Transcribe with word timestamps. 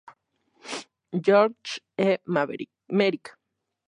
George 1.19 1.79
E. 1.95 2.17
Merrick 2.25 3.37